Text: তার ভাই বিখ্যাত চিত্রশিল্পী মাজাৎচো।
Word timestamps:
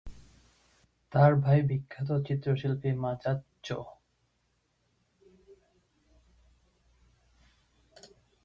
তার 1.13 1.31
ভাই 1.35 1.59
বিখ্যাত 1.69 2.09
চিত্রশিল্পী 2.27 2.89
মাজাৎচো। 3.03 3.77